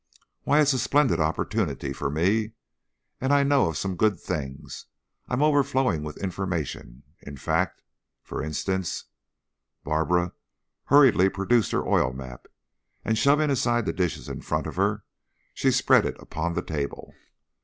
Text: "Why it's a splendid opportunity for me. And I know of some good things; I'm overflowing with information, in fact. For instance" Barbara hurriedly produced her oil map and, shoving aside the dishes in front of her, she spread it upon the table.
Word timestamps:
"Why 0.45 0.59
it's 0.61 0.73
a 0.73 0.79
splendid 0.79 1.19
opportunity 1.19 1.93
for 1.93 2.09
me. 2.09 2.53
And 3.19 3.31
I 3.31 3.43
know 3.43 3.67
of 3.67 3.77
some 3.77 3.95
good 3.95 4.19
things; 4.19 4.87
I'm 5.27 5.43
overflowing 5.43 6.01
with 6.01 6.17
information, 6.17 7.03
in 7.19 7.37
fact. 7.37 7.83
For 8.23 8.41
instance" 8.41 9.03
Barbara 9.83 10.33
hurriedly 10.85 11.29
produced 11.29 11.71
her 11.71 11.87
oil 11.87 12.13
map 12.13 12.47
and, 13.05 13.15
shoving 13.15 13.51
aside 13.51 13.85
the 13.85 13.93
dishes 13.93 14.27
in 14.27 14.41
front 14.41 14.65
of 14.65 14.75
her, 14.75 15.03
she 15.53 15.69
spread 15.69 16.07
it 16.07 16.19
upon 16.19 16.55
the 16.55 16.63
table. 16.63 17.13